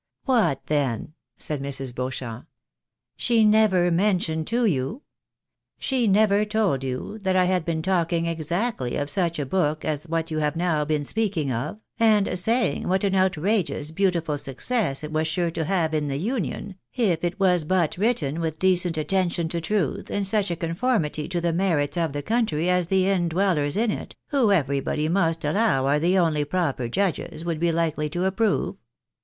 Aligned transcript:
"What, 0.25 0.65
then," 0.65 1.13
said 1.37 1.61
Mrs. 1.61 1.93
Beauchamp," 1.93 2.47
she 3.17 3.45
never 3.45 3.91
mentioned 3.91 4.47
to 4.47 4.65
you— 4.65 5.03
she 5.87 6.07
never 6.07 6.43
told 6.43 6.83
you, 6.83 7.19
that 7.19 7.35
I 7.35 7.45
had 7.45 7.65
been 7.65 7.83
talking 7.83 8.25
exactly 8.25 8.95
of 8.95 9.11
such 9.11 9.37
a 9.37 9.45
book 9.45 9.85
as 9.85 10.07
what 10.07 10.31
you 10.31 10.39
have 10.39 10.55
now 10.55 10.83
been 10.85 11.05
speaking 11.05 11.51
of, 11.51 11.77
and 11.99 12.39
saying 12.39 12.87
what 12.87 13.03
an 13.03 13.13
outrageous 13.13 13.91
beautiful 13.91 14.39
success 14.39 15.03
it 15.03 15.11
was 15.11 15.27
sure 15.27 15.51
to 15.51 15.65
have 15.65 15.93
in 15.93 16.07
the 16.07 16.17
Union, 16.17 16.77
if 16.95 17.23
it 17.23 17.39
was 17.39 17.63
but 17.63 17.95
written 17.95 18.39
with 18.41 18.57
decent 18.57 18.97
attention 18.97 19.49
to 19.49 19.61
truth, 19.61 20.09
and 20.09 20.25
such 20.25 20.49
a 20.49 20.55
con 20.55 20.73
formity 20.73 21.29
to 21.29 21.39
the 21.39 21.53
merits 21.53 21.95
of 21.95 22.11
the 22.11 22.23
country 22.23 22.67
as 22.71 22.87
the 22.87 23.07
in 23.07 23.29
dwellers 23.29 23.77
in 23.77 23.91
it, 23.91 24.15
who 24.29 24.51
everybody 24.51 25.07
must 25.07 25.45
allow 25.45 25.85
are 25.85 25.99
the 25.99 26.17
only 26.17 26.43
proper 26.43 26.87
judges, 26.89 27.45
would 27.45 27.59
be 27.59 27.71
likely 27.71 28.09
to 28.09 28.21
apjjrove? 28.21 28.77